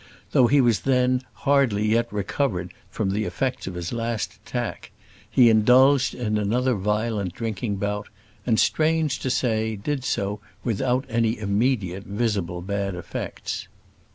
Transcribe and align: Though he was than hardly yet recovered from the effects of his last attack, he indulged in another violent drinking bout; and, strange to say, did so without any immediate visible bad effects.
Though 0.31 0.47
he 0.47 0.61
was 0.61 0.79
than 0.79 1.21
hardly 1.45 1.87
yet 1.91 2.11
recovered 2.11 2.73
from 2.89 3.11
the 3.11 3.25
effects 3.25 3.67
of 3.67 3.75
his 3.75 3.93
last 3.93 4.33
attack, 4.33 4.89
he 5.29 5.47
indulged 5.47 6.15
in 6.15 6.39
another 6.39 6.73
violent 6.73 7.35
drinking 7.35 7.75
bout; 7.75 8.07
and, 8.43 8.59
strange 8.59 9.19
to 9.19 9.29
say, 9.29 9.75
did 9.75 10.03
so 10.03 10.39
without 10.63 11.05
any 11.07 11.37
immediate 11.37 12.05
visible 12.05 12.63
bad 12.63 12.95
effects. 12.95 13.67